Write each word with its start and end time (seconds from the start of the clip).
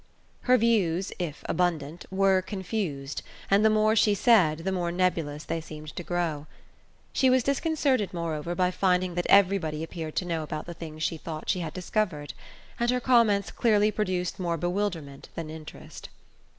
Her 0.49 0.57
views, 0.57 1.11
if 1.19 1.43
abundant, 1.47 2.07
were 2.09 2.41
confused, 2.41 3.21
and 3.51 3.63
the 3.63 3.69
more 3.69 3.95
she 3.95 4.15
said 4.15 4.57
the 4.57 4.71
more 4.71 4.91
nebulous 4.91 5.43
they 5.43 5.61
seemed 5.61 5.95
to 5.95 6.01
grow. 6.01 6.47
She 7.13 7.29
was 7.29 7.43
disconcerted, 7.43 8.11
moreover, 8.11 8.55
by 8.55 8.71
finding 8.71 9.13
that 9.13 9.27
everybody 9.29 9.83
appeared 9.83 10.15
to 10.15 10.25
know 10.25 10.41
about 10.41 10.65
the 10.65 10.73
things 10.73 11.03
she 11.03 11.17
thought 11.17 11.51
she 11.51 11.59
had 11.59 11.75
discovered, 11.75 12.33
and 12.79 12.89
her 12.89 12.99
comments 12.99 13.51
clearly 13.51 13.91
produced 13.91 14.39
more 14.39 14.57
bewilderment 14.57 15.29
than 15.35 15.51
interest. 15.51 16.09